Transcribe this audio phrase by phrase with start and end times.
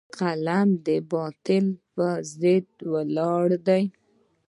[0.19, 3.83] قلم د باطل پر ضد ولاړ دی